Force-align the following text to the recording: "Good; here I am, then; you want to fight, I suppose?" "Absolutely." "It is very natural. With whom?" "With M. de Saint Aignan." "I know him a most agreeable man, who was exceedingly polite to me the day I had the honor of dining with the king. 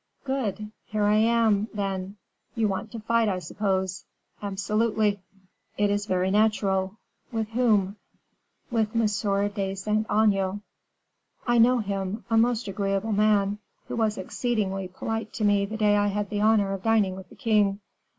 "Good; 0.23 0.71
here 0.87 1.03
I 1.03 1.17
am, 1.17 1.67
then; 1.75 2.17
you 2.55 2.67
want 2.67 2.91
to 2.91 2.99
fight, 3.01 3.29
I 3.29 3.37
suppose?" 3.37 4.03
"Absolutely." 4.41 5.19
"It 5.77 5.91
is 5.91 6.07
very 6.07 6.31
natural. 6.31 6.97
With 7.31 7.49
whom?" 7.49 7.97
"With 8.71 8.95
M. 8.95 9.01
de 9.51 9.75
Saint 9.75 10.07
Aignan." 10.09 10.63
"I 11.45 11.59
know 11.59 11.77
him 11.77 12.25
a 12.31 12.37
most 12.39 12.67
agreeable 12.67 13.11
man, 13.13 13.59
who 13.89 13.95
was 13.95 14.17
exceedingly 14.17 14.87
polite 14.87 15.33
to 15.33 15.43
me 15.43 15.67
the 15.67 15.77
day 15.77 15.95
I 15.95 16.07
had 16.07 16.31
the 16.31 16.41
honor 16.41 16.73
of 16.73 16.81
dining 16.81 17.15
with 17.15 17.29
the 17.29 17.35
king. 17.35 17.79